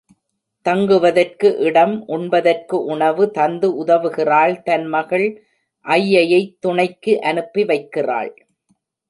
[0.65, 5.27] தங்குவதற்கு இடம், உண்பதற்கு உணவு தந்து உதவுகிறாள் தன் மகள்
[5.85, 8.33] ஐயையைத் துணைக்கு அனுப்பி வைக்கிறாள்.